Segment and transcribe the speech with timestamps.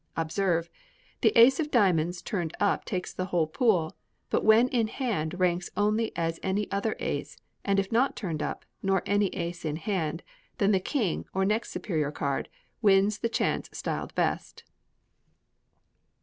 [0.17, 0.67] Observe:
[1.21, 3.95] The ace of diamonds turned up takes the whole pool,
[4.31, 8.65] but when in hand ranks only as any other ace; and if not turned up,
[8.81, 10.23] nor any ace in hand,
[10.57, 12.49] then the king, or next superior card,
[12.81, 14.63] wins the chance styled best.